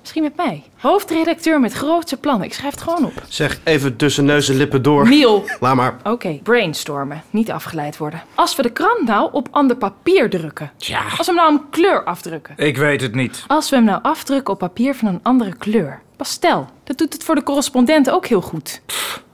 Misschien 0.01 0.23
met 0.23 0.35
mij. 0.35 0.63
Hoofdredacteur 0.77 1.59
met 1.59 1.73
grootse 1.73 2.17
plannen. 2.17 2.47
Ik 2.47 2.53
schrijf 2.53 2.73
het 2.73 2.81
gewoon 2.83 3.05
op. 3.05 3.13
Zeg, 3.27 3.59
even 3.63 3.95
tussen 3.95 4.25
neus 4.25 4.49
en 4.49 4.55
lippen 4.55 4.81
door. 4.81 5.07
Miel. 5.07 5.45
Laat 5.59 5.75
maar. 5.75 5.97
Oké, 6.03 6.39
brainstormen. 6.43 7.23
Niet 7.29 7.51
afgeleid 7.51 7.97
worden. 7.97 8.21
Als 8.35 8.55
we 8.55 8.61
de 8.61 8.71
krant 8.71 9.03
nou 9.07 9.29
op 9.31 9.47
ander 9.51 9.75
papier 9.77 10.29
drukken. 10.29 10.71
Tja, 10.77 11.01
Als 11.17 11.27
we 11.27 11.33
hem 11.33 11.35
nou 11.35 11.53
een 11.53 11.69
kleur 11.69 12.03
afdrukken. 12.03 12.53
ik 12.57 12.77
weet 12.77 13.01
het 13.01 13.15
niet. 13.15 13.43
Als 13.47 13.69
we 13.69 13.75
hem 13.75 13.85
nou 13.85 13.99
afdrukken 14.01 14.53
op 14.53 14.59
papier 14.59 14.95
van 14.95 15.07
een 15.07 15.19
andere 15.23 15.55
kleur. 15.57 16.01
Pastel. 16.15 16.69
Dat 16.83 16.97
doet 16.97 17.13
het 17.13 17.23
voor 17.23 17.35
de 17.35 17.43
correspondent 17.43 18.09
ook 18.09 18.25
heel 18.27 18.41
goed. 18.41 18.81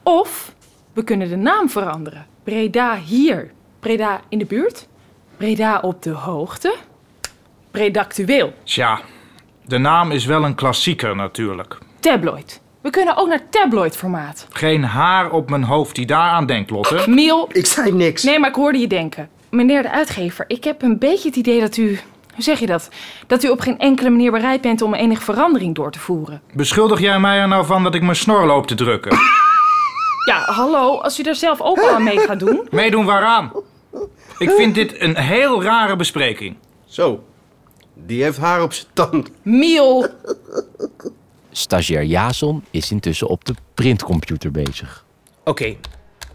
Of 0.03 0.53
we 0.93 1.03
kunnen 1.03 1.29
de 1.29 1.35
naam 1.35 1.69
veranderen. 1.69 2.25
Breda 2.43 2.95
hier. 2.97 3.51
Breda 3.79 4.21
in 4.29 4.37
de 4.39 4.45
buurt. 4.45 4.87
Breda 5.37 5.79
op 5.79 6.03
de 6.03 6.09
hoogte. 6.09 6.75
Bredactueel. 7.71 8.53
Tja, 8.63 8.99
de 9.67 9.77
naam 9.77 10.11
is 10.11 10.25
wel 10.25 10.43
een 10.43 10.55
klassieker 10.55 11.15
natuurlijk. 11.15 11.77
Tabloid. 11.99 12.61
We 12.81 12.89
kunnen 12.89 13.17
ook 13.17 13.27
naar 13.27 13.41
tabloid 13.49 13.97
formaat. 13.97 14.47
Geen 14.51 14.83
haar 14.83 15.31
op 15.31 15.49
mijn 15.49 15.63
hoofd 15.63 15.95
die 15.95 16.05
daaraan 16.05 16.45
denkt, 16.45 16.69
Lotte. 16.69 17.03
Miel. 17.07 17.49
Ik 17.51 17.65
zei 17.65 17.91
niks. 17.91 18.23
Nee, 18.23 18.39
maar 18.39 18.49
ik 18.49 18.55
hoorde 18.55 18.77
je 18.79 18.87
denken. 18.87 19.29
Meneer 19.49 19.81
de 19.81 19.91
uitgever, 19.91 20.45
ik 20.47 20.63
heb 20.63 20.81
een 20.81 20.97
beetje 20.97 21.27
het 21.27 21.37
idee 21.37 21.59
dat 21.59 21.77
u... 21.77 21.99
Hoe 22.33 22.43
zeg 22.43 22.59
je 22.59 22.65
dat? 22.65 22.89
Dat 23.27 23.43
u 23.43 23.49
op 23.49 23.59
geen 23.59 23.79
enkele 23.79 24.09
manier 24.09 24.31
bereid 24.31 24.61
bent 24.61 24.81
om 24.81 24.93
enige 24.93 25.21
verandering 25.21 25.75
door 25.75 25.91
te 25.91 25.99
voeren. 25.99 26.41
Beschuldig 26.53 26.99
jij 26.99 27.19
mij 27.19 27.39
er 27.39 27.47
nou 27.47 27.65
van 27.65 27.83
dat 27.83 27.95
ik 27.95 28.01
mijn 28.01 28.15
snor 28.15 28.45
loop 28.45 28.67
te 28.67 28.75
drukken? 28.75 29.17
Ja, 30.25 30.39
hallo, 30.45 30.97
als 30.97 31.19
u 31.19 31.23
daar 31.23 31.35
zelf 31.35 31.61
ook 31.61 31.79
al 31.79 31.89
aan 31.89 32.03
mee 32.03 32.19
gaat 32.19 32.39
doen. 32.39 32.67
Meedoen 32.69 33.05
waaraan? 33.05 33.51
Ik 34.37 34.49
vind 34.49 34.75
dit 34.75 35.01
een 35.01 35.17
heel 35.17 35.63
rare 35.63 35.95
bespreking. 35.95 36.57
Zo, 36.85 37.23
die 38.05 38.23
heeft 38.23 38.37
haar 38.37 38.63
op 38.63 38.73
zijn 38.73 38.87
tand. 38.93 39.29
Miel. 39.41 40.07
Stagiair 41.51 42.05
Jason 42.05 42.63
is 42.71 42.91
intussen 42.91 43.27
op 43.27 43.45
de 43.45 43.55
printcomputer 43.73 44.51
bezig. 44.51 45.05
Oké, 45.43 45.75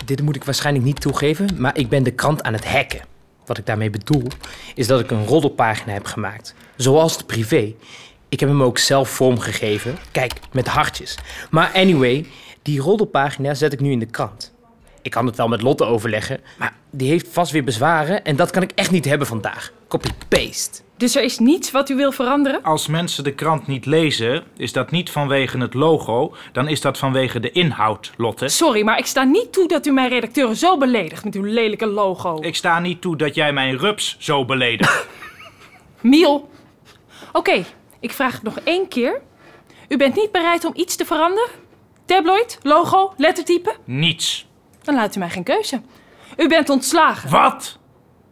dit 0.05 0.23
moet 0.23 0.37
ik 0.37 0.45
waarschijnlijk 0.45 0.85
niet 0.85 1.01
toegeven, 1.01 1.49
maar 1.59 1.79
ik 1.79 1.89
ben 1.89 2.03
de 2.03 2.11
krant 2.11 2.43
aan 2.43 2.53
het 2.53 2.65
hacken. 2.65 3.01
Wat 3.47 3.59
ik 3.59 3.67
daarmee 3.67 3.91
bedoel, 3.91 4.23
is 4.75 4.87
dat 4.87 5.01
ik 5.01 5.11
een 5.11 5.27
roddelpagina 5.27 5.93
heb 5.93 6.07
gemaakt. 6.07 6.55
Zoals 6.77 7.19
de 7.19 7.25
privé. 7.25 7.75
Ik 8.29 8.41
heb 8.41 8.49
hem 8.49 8.63
ook 8.63 8.79
zelf 8.79 9.09
vormgegeven. 9.09 9.97
Kijk, 10.11 10.33
met 10.53 10.67
hartjes. 10.67 11.19
Maar 11.51 11.73
anyway, 11.75 12.27
die 12.63 12.81
roddelpagina 12.81 13.55
zet 13.55 13.73
ik 13.73 13.81
nu 13.81 13.91
in 13.91 13.99
de 13.99 14.07
krant. 14.07 14.52
Ik 15.03 15.11
kan 15.11 15.27
het 15.27 15.37
wel 15.37 15.49
met 15.49 15.63
Lotte 15.63 15.85
overleggen, 15.85 16.41
maar 16.59 16.75
die 16.91 17.09
heeft 17.09 17.29
vast 17.29 17.53
weer 17.53 17.65
bezwaren 17.65 18.25
en 18.25 18.37
dat 18.37 18.51
kan 18.51 18.63
ik 18.63 18.73
echt 18.75 18.91
niet 18.91 19.05
hebben 19.05 19.27
vandaag. 19.27 19.73
Copy-paste. 19.89 20.83
Dus 20.97 21.17
er 21.17 21.23
is 21.23 21.39
niets 21.39 21.71
wat 21.71 21.89
u 21.89 21.97
wil 21.97 22.13
veranderen? 22.13 22.63
Als 22.63 22.87
mensen 22.87 23.25
de 23.25 23.35
krant 23.35 23.67
niet 23.67 23.87
lezen, 23.87 24.45
is 24.57 24.73
dat 24.73 24.91
niet 24.91 25.11
vanwege 25.11 25.59
het 25.59 25.75
logo, 25.75 26.35
dan 26.53 26.69
is 26.69 26.81
dat 26.81 26.99
vanwege 26.99 27.41
de 27.41 27.51
inhoud, 27.51 28.13
Lotte. 28.17 28.49
Sorry, 28.49 28.83
maar 28.83 28.99
ik 28.99 29.07
sta 29.07 29.25
niet 29.25 29.53
toe 29.53 29.69
dat 29.69 29.87
u 29.87 29.91
mijn 29.91 30.09
redacteuren 30.09 30.57
zo 30.57 30.79
beledigt 30.79 31.25
met 31.25 31.35
uw 31.35 31.43
lelijke 31.43 31.87
logo. 31.87 32.39
Ik 32.41 32.57
sta 32.57 32.79
niet 32.79 33.01
toe 33.01 33.17
dat 33.17 33.35
jij 33.35 33.53
mijn 33.53 33.79
rups 33.79 34.17
zo 34.19 34.45
beledigt. 34.45 35.07
Miel. 36.01 36.51
Oké, 37.33 37.65
ik 38.01 38.13
vraag 38.13 38.33
het 38.33 38.43
nog 38.43 38.59
één 38.65 38.89
keer. 38.89 39.21
U 39.89 39.97
bent 39.97 40.15
niet 40.15 40.33
bereid 40.33 40.65
om 40.65 40.73
iets 40.75 40.97
te 40.97 41.05
veranderen? 41.05 41.51
Tabloid, 42.05 42.59
logo, 42.63 43.13
lettertype? 43.17 43.75
Niets. 43.85 44.47
Dan 44.83 44.95
laat 44.95 45.17
u 45.17 45.19
mij 45.19 45.31
geen 45.31 45.43
keuze. 45.43 45.81
U 46.37 46.49
bent 46.49 46.69
ontslagen. 46.69 47.31
Wat? 47.31 47.79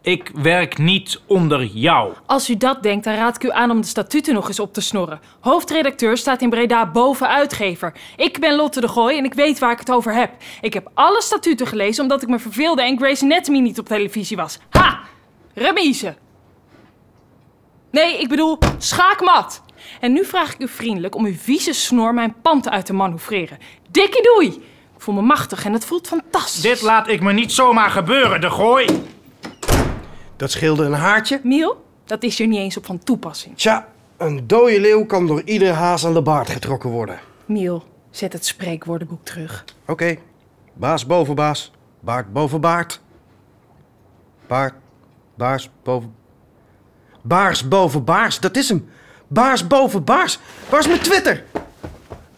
Ik 0.02 0.30
werk 0.34 0.78
niet 0.78 1.20
onder 1.26 1.64
jou. 1.64 2.12
Als 2.26 2.50
u 2.50 2.56
dat 2.56 2.82
denkt, 2.82 3.04
dan 3.04 3.14
raad 3.14 3.36
ik 3.36 3.44
u 3.44 3.50
aan 3.50 3.70
om 3.70 3.80
de 3.80 3.86
statuten 3.86 4.34
nog 4.34 4.48
eens 4.48 4.60
op 4.60 4.72
te 4.72 4.80
snorren. 4.80 5.20
Hoofdredacteur 5.40 6.16
staat 6.16 6.42
in 6.42 6.50
Breda 6.50 6.90
boven 6.90 7.28
uitgever. 7.28 7.92
Ik 8.16 8.38
ben 8.38 8.54
Lotte 8.54 8.80
de 8.80 8.88
Gooi 8.88 9.18
en 9.18 9.24
ik 9.24 9.34
weet 9.34 9.58
waar 9.58 9.72
ik 9.72 9.78
het 9.78 9.90
over 9.90 10.14
heb. 10.14 10.30
Ik 10.60 10.74
heb 10.74 10.90
alle 10.94 11.22
statuten 11.22 11.66
gelezen 11.66 12.02
omdat 12.02 12.22
ik 12.22 12.28
me 12.28 12.38
verveelde 12.38 12.82
en 12.82 12.98
Grey's 12.98 13.22
Anatomy 13.22 13.58
niet 13.58 13.78
op 13.78 13.86
televisie 13.86 14.36
was. 14.36 14.58
Ha! 14.70 15.00
Remise. 15.54 16.16
Nee, 17.90 18.20
ik 18.20 18.28
bedoel 18.28 18.58
schaakmat. 18.78 19.62
En 20.00 20.12
nu 20.12 20.24
vraag 20.24 20.54
ik 20.54 20.60
u 20.60 20.68
vriendelijk 20.68 21.14
om 21.14 21.24
uw 21.24 21.36
vieze 21.36 21.72
snor 21.72 22.14
mijn 22.14 22.34
pand 22.42 22.68
uit 22.68 22.86
te 22.86 22.92
manoeuvreren. 22.92 23.58
Dikkie 23.90 24.22
doei! 24.22 24.62
Ik 25.00 25.06
voel 25.06 25.14
me 25.14 25.22
machtig 25.22 25.64
en 25.64 25.72
het 25.72 25.84
voelt 25.84 26.06
fantastisch. 26.06 26.62
Dit 26.62 26.82
laat 26.82 27.08
ik 27.08 27.20
me 27.20 27.32
niet 27.32 27.52
zomaar 27.52 27.90
gebeuren, 27.90 28.40
de 28.40 28.50
gooi. 28.50 29.02
Dat 30.36 30.50
scheelde 30.50 30.84
een 30.84 30.92
haartje. 30.92 31.40
Miel, 31.42 31.84
dat 32.04 32.22
is 32.22 32.38
hier 32.38 32.46
niet 32.46 32.58
eens 32.58 32.76
op 32.76 32.86
van 32.86 32.98
toepassing. 32.98 33.56
Tja, 33.56 33.88
een 34.16 34.46
dode 34.46 34.80
leeuw 34.80 35.04
kan 35.04 35.26
door 35.26 35.42
iedere 35.44 35.72
haas 35.72 36.06
aan 36.06 36.12
de 36.14 36.22
baard 36.22 36.50
getrokken 36.50 36.90
worden. 36.90 37.18
Miel, 37.44 37.84
zet 38.10 38.32
het 38.32 38.46
spreekwoordenboek 38.46 39.24
terug. 39.24 39.64
Oké, 39.86 40.16
baas 40.72 41.06
boven 41.06 41.34
baas, 41.34 41.72
baard 42.00 42.32
boven 42.32 42.60
baard. 42.60 43.00
Baard, 44.46 44.74
baars 45.34 45.70
boven... 45.82 46.14
Baars 47.22 47.68
boven 47.68 48.04
baars, 48.04 48.40
dat 48.40 48.56
is 48.56 48.68
hem. 48.68 48.88
Baars 49.26 49.66
boven 49.66 50.04
baars. 50.04 50.38
Waar 50.68 50.80
is 50.80 50.86
mijn 50.86 51.00
Twitter? 51.00 51.44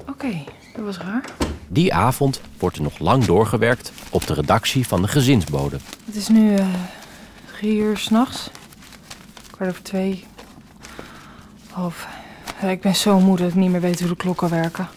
Oké, 0.09 0.45
dat 0.77 0.85
was 0.85 0.99
raar. 0.99 1.25
Die 1.73 1.95
avond 1.95 2.41
wordt 2.59 2.77
er 2.77 2.83
nog 2.83 2.99
lang 2.99 3.25
doorgewerkt 3.25 3.93
op 4.11 4.27
de 4.27 4.35
redactie 4.35 4.87
van 4.87 5.03
de 5.03 5.09
gezinsbode. 5.09 5.77
Het 6.05 6.15
is 6.15 6.29
nu 6.29 6.55
eh, 6.55 6.67
drie 7.57 7.77
uur 7.77 7.97
s'nachts. 7.97 8.51
Kwart 9.51 9.71
over 9.71 9.83
twee. 9.83 10.25
Half. 11.71 12.07
Ja, 12.61 12.69
ik 12.69 12.81
ben 12.81 12.95
zo 12.95 13.21
moe 13.21 13.37
dat 13.37 13.49
ik 13.49 13.55
niet 13.55 13.71
meer 13.71 13.81
weet 13.81 14.01
hoe 14.01 14.09
de 14.09 14.17
klokken 14.17 14.51
werken. 14.51 14.89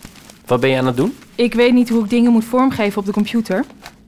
Wat 0.46 0.60
ben 0.60 0.70
je 0.70 0.78
aan 0.78 0.86
het 0.86 0.98
doen? 0.98 1.18
Ik 1.36 1.54
weet 1.54 1.74
niet 1.74 1.90
hoe 1.90 2.04
ik 2.04 2.10
dingen 2.10 2.32
moet 2.32 2.46
vormgeven 2.46 3.00
op 3.00 3.06
de 3.06 3.12
computer. 3.12 3.66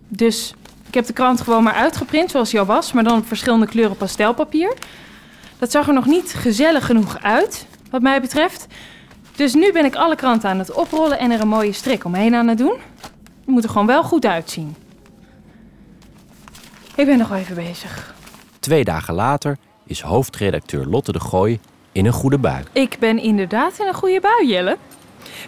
Dus 0.07 0.53
ik 0.87 0.93
heb 0.93 1.05
de 1.05 1.13
krant 1.13 1.41
gewoon 1.41 1.63
maar 1.63 1.73
uitgeprint 1.73 2.31
zoals 2.31 2.49
die 2.49 2.59
al 2.59 2.65
was, 2.65 2.93
maar 2.93 3.03
dan 3.03 3.17
op 3.17 3.27
verschillende 3.27 3.67
kleuren 3.67 3.97
pastelpapier. 3.97 4.73
Dat 5.59 5.71
zag 5.71 5.87
er 5.87 5.93
nog 5.93 6.05
niet 6.05 6.33
gezellig 6.33 6.85
genoeg 6.85 7.21
uit, 7.21 7.65
wat 7.89 8.01
mij 8.01 8.21
betreft. 8.21 8.67
Dus 9.37 9.53
nu 9.53 9.71
ben 9.71 9.85
ik 9.85 9.95
alle 9.95 10.15
kranten 10.15 10.49
aan 10.49 10.59
het 10.59 10.73
oprollen 10.73 11.19
en 11.19 11.31
er 11.31 11.41
een 11.41 11.47
mooie 11.47 11.71
strik 11.71 12.05
omheen 12.05 12.35
aan 12.35 12.47
het 12.47 12.57
doen. 12.57 12.77
Het 13.01 13.45
moet 13.45 13.63
er 13.63 13.69
gewoon 13.69 13.87
wel 13.87 14.03
goed 14.03 14.25
uitzien. 14.25 14.75
Ik 16.95 17.05
ben 17.05 17.17
nog 17.17 17.27
wel 17.27 17.37
even 17.37 17.55
bezig. 17.55 18.15
Twee 18.59 18.83
dagen 18.83 19.13
later 19.13 19.57
is 19.85 20.01
hoofdredacteur 20.01 20.85
Lotte 20.85 21.11
de 21.11 21.19
Gooi 21.19 21.59
in 21.91 22.05
een 22.05 22.13
goede 22.13 22.37
bui. 22.37 22.63
Ik 22.71 22.97
ben 22.99 23.19
inderdaad 23.19 23.79
in 23.79 23.87
een 23.87 23.93
goede 23.93 24.19
bui, 24.21 24.47
Jelle. 24.47 24.77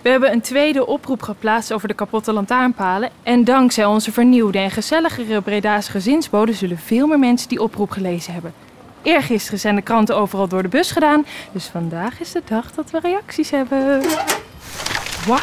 We 0.01 0.09
hebben 0.09 0.31
een 0.31 0.41
tweede 0.41 0.85
oproep 0.85 1.21
geplaatst 1.21 1.73
over 1.73 1.87
de 1.87 1.93
kapotte 1.93 2.33
lantaarnpalen. 2.33 3.09
En 3.23 3.43
dankzij 3.43 3.85
onze 3.85 4.11
vernieuwde 4.11 4.59
en 4.59 4.71
gezelligere 4.71 5.41
Breda's 5.41 5.87
gezinsbode 5.87 6.53
zullen 6.53 6.77
veel 6.77 7.07
meer 7.07 7.19
mensen 7.19 7.49
die 7.49 7.61
oproep 7.61 7.91
gelezen 7.91 8.33
hebben. 8.33 8.53
Eergisteren 9.01 9.59
zijn 9.59 9.75
de 9.75 9.81
kranten 9.81 10.15
overal 10.15 10.47
door 10.47 10.61
de 10.61 10.67
bus 10.67 10.91
gedaan. 10.91 11.25
Dus 11.51 11.65
vandaag 11.65 12.19
is 12.19 12.31
de 12.31 12.41
dag 12.45 12.71
dat 12.71 12.91
we 12.91 12.99
reacties 12.99 13.49
hebben. 13.49 14.01
Wauw. 15.27 15.39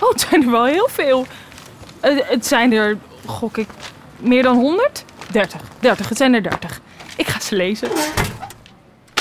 Oh, 0.00 0.10
het 0.10 0.20
zijn 0.20 0.42
er 0.42 0.50
wel 0.50 0.64
heel 0.64 0.88
veel. 0.90 1.26
Eh, 2.00 2.16
het 2.24 2.46
zijn 2.46 2.72
er, 2.72 2.98
gok 3.26 3.56
ik, 3.56 3.68
meer 4.16 4.42
dan 4.42 4.56
100? 4.56 5.04
30. 5.30 5.60
30, 5.80 6.08
het 6.08 6.18
zijn 6.18 6.34
er 6.34 6.42
30. 6.42 6.80
Ik 7.16 7.26
ga 7.26 7.40
ze 7.40 7.56
lezen. 7.56 7.88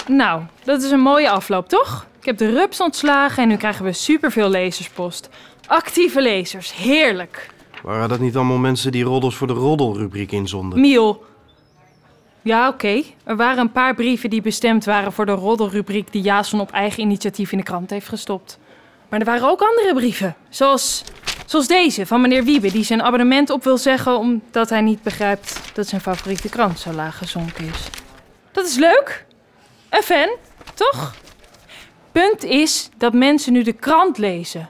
Nou, 0.08 0.42
dat 0.64 0.82
is 0.82 0.92
een 0.92 1.00
mooie 1.00 1.30
afloop, 1.30 1.70
toch? 1.70 2.08
Ik 2.20 2.26
heb 2.26 2.38
de 2.38 2.50
rups 2.50 2.82
ontslagen 2.82 3.44
en 3.44 3.50
nu 3.50 3.56
krijgen 3.56 3.86
we 3.86 3.94
superveel 3.94 4.50
lezerspost. 4.50 5.30
Actieve 5.68 6.22
lezers, 6.22 6.76
heerlijk. 6.76 7.50
Waren 7.84 8.10
dat 8.10 8.20
niet 8.20 8.36
allemaal 8.36 8.58
mensen 8.58 8.92
die 8.92 9.04
roddels 9.04 9.36
voor 9.36 9.48
de 9.48 9.54
roddelrubriek 9.54 10.32
inzonden? 10.32 10.80
Miel. 10.80 11.24
Ja, 12.44 12.68
oké. 12.68 13.04
Er 13.24 13.36
waren 13.36 13.58
een 13.58 13.72
paar 13.72 13.96
brieven 13.96 14.30
die 14.30 14.42
bestemd 14.42 14.86
waren 14.86 15.14
voor 15.14 15.26
de 15.26 15.32
roddelrubriek 15.32 16.12
die 16.12 16.22
Jason 16.22 16.60
op 16.60 16.72
eigen 16.72 17.04
initiatief 17.04 17.52
in 17.52 17.58
de 17.58 17.64
krant 17.64 17.90
heeft 17.90 18.08
gestopt. 18.08 18.60
Maar 19.10 19.20
er 19.20 19.26
waren 19.26 19.50
ook 19.50 19.62
andere 19.62 19.94
brieven. 19.94 20.36
Zoals, 20.50 21.04
zoals 21.46 21.68
deze 21.68 22.06
van 22.06 22.22
meneer 22.22 22.44
Wiebe, 22.44 22.72
die 22.72 22.84
zijn 22.84 23.04
abonnement 23.04 23.50
op 23.50 23.64
wil 23.64 23.78
zeggen 23.78 24.18
omdat 24.18 24.70
hij 24.70 24.82
niet 24.82 25.04
begrijpt 25.04 25.60
dat 25.74 25.88
zijn 25.88 26.02
favoriete 26.02 26.50
krant 26.50 26.80
zo 26.80 26.92
laag 26.92 27.18
gezonken 27.18 27.66
is. 27.66 27.90
Dat 28.52 28.66
is 28.66 28.76
leuk. 28.76 29.26
Een 29.90 30.02
fan, 30.04 30.30
toch? 30.74 31.16
Punt 32.12 32.44
is 32.44 32.90
dat 32.98 33.14
mensen 33.14 33.54
nu 33.54 33.64
de 33.64 33.74
krant 33.74 34.18
lezen. 34.18 34.70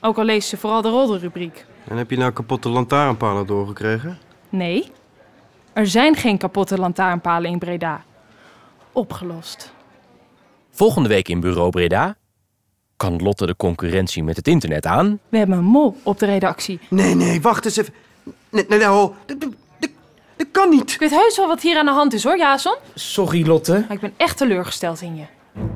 Ook 0.00 0.18
al 0.18 0.24
lezen 0.24 0.48
ze 0.48 0.56
vooral 0.56 0.82
de 0.82 0.88
roddelrubriek. 0.88 1.66
En 1.88 1.96
heb 1.96 2.10
je 2.10 2.16
nou 2.16 2.32
kapotte 2.32 2.68
lantaarnpalen 2.68 3.46
doorgekregen? 3.46 4.18
Nee, 4.48 4.90
er 5.72 5.86
zijn 5.86 6.16
geen 6.16 6.38
kapotte 6.38 6.78
lantaarnpalen 6.78 7.50
in 7.50 7.58
Breda. 7.58 8.04
Opgelost. 8.92 9.72
Volgende 10.70 11.08
week 11.08 11.28
in 11.28 11.40
Bureau 11.40 11.70
Breda. 11.70 12.16
Kan 12.96 13.16
Lotte 13.22 13.46
de 13.46 13.56
concurrentie 13.56 14.22
met 14.24 14.36
het 14.36 14.48
internet 14.48 14.86
aan? 14.86 15.18
We 15.28 15.38
hebben 15.38 15.58
een 15.58 15.64
mol 15.64 15.96
op 16.02 16.18
de 16.18 16.26
redactie. 16.26 16.80
Nee, 16.90 17.14
nee, 17.14 17.40
wacht 17.40 17.64
eens 17.64 17.76
even. 17.76 17.94
Nee, 18.50 18.64
nee, 18.68 18.78
nou, 18.78 19.12
dat, 19.26 19.40
dat, 19.40 19.50
dat- 19.78 19.90
dat 20.36 20.46
kan 20.50 20.68
niet. 20.68 20.92
Ik 20.92 20.98
weet 21.00 21.10
heus 21.10 21.36
wel 21.36 21.46
wat 21.46 21.60
hier 21.62 21.78
aan 21.78 21.84
de 21.84 21.90
hand 21.92 22.12
is 22.12 22.24
hoor, 22.24 22.38
Jason. 22.38 22.74
Sorry, 22.94 23.46
Lotte. 23.46 23.72
Maar 23.72 23.92
ik 23.96 24.00
ben 24.00 24.12
echt 24.16 24.36
teleurgesteld 24.36 25.00
in 25.00 25.16
je. 25.16 25.24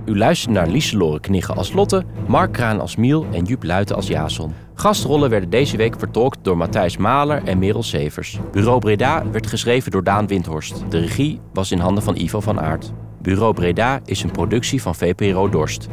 U 0.05 0.17
luistert 0.17 0.53
naar 0.53 0.69
Lieselore 0.69 1.21
Knigge 1.21 1.53
als 1.53 1.73
Lotte, 1.73 2.05
Mark 2.27 2.53
Kraan 2.53 2.81
als 2.81 2.97
Miel 2.97 3.27
en 3.33 3.45
Joep 3.45 3.65
Luiten 3.65 3.97
als 3.97 4.07
Jason. 4.07 4.55
Gastrollen 4.75 5.31
werden 5.31 5.51
deze 5.51 5.77
week 5.77 5.99
vertolkt 5.99 6.39
door 6.43 6.57
Matthijs 6.57 6.97
Maler 6.97 7.45
en 7.45 7.59
Merel 7.59 7.83
Severs. 7.83 8.39
Bureau 8.53 8.79
Breda 8.79 9.31
werd 9.31 9.47
geschreven 9.47 9.91
door 9.91 10.05
Daan 10.05 10.27
Windhorst. 10.27 10.91
De 10.91 10.99
regie 10.99 11.41
was 11.53 11.71
in 11.71 11.79
handen 11.79 12.03
van 12.03 12.17
Ivo 12.17 12.41
van 12.41 12.61
Aert. 12.61 12.93
Bureau 13.23 13.55
Breda 13.55 14.01
is 14.05 14.23
een 14.23 14.31
productie 14.31 14.83
van 14.83 14.95
VPRO 14.95 15.49
Dorst. 15.49 15.89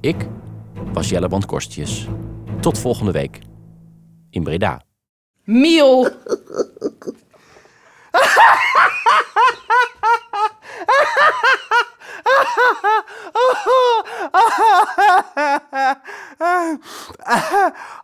Ik 0.00 0.28
was 0.92 1.08
Jelleband 1.08 1.46
Korstjes. 1.46 2.08
Tot 2.60 2.78
volgende 2.78 3.12
week. 3.12 3.38
In 4.30 4.42
Breda. 4.42 4.82
Miel! 5.44 6.08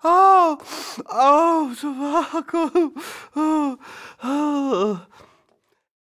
oh, 0.05 0.59
oh, 1.11 1.75
tobacco. 1.81 2.93
Oh, 3.37 3.79
oh. 4.23 5.01